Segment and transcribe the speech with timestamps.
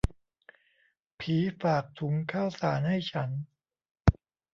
[1.19, 3.29] ผีฝากถุงข้าวสารให้ฉัน